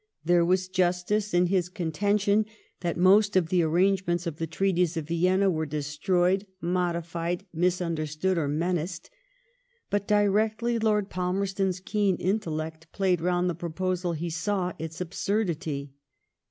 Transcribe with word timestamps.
There 0.25 0.43
was 0.43 0.67
justice 0.67 1.31
in 1.31 1.43
282 1.45 1.53
LIFE 1.53 1.87
OF 1.87 1.93
VISCOUNT 1.93 1.95
PALMEB8T0N. 1.95 1.97
bis 1.99 1.99
contention 2.01 2.45
that 2.79 2.97
most 3.03 3.35
of 3.35 3.49
the 3.49 3.61
arrangements 3.61 4.25
of 4.25 4.35
the 4.37 4.47
treaties 4.47 4.97
of 4.97 5.07
Vienna 5.07 5.51
were 5.51 5.65
destroyed, 5.67 6.47
modified, 6.59 7.45
mis* 7.53 7.81
understood, 7.83 8.37
or 8.39 8.47
menaced. 8.47 9.11
Bat 9.91 10.07
directly 10.07 10.79
Lord 10.79 11.11
Palmer* 11.11 11.45
ston's 11.45 11.79
keen 11.79 12.15
intellect 12.15 12.91
played 12.91 13.21
round 13.21 13.47
the 13.47 13.53
proposal 13.53 14.13
he 14.13 14.31
saw 14.31 14.73
its 14.79 14.99
absurdity. 15.01 15.93